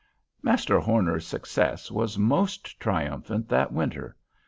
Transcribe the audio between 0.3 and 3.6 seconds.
Master Horner's success was most triumphant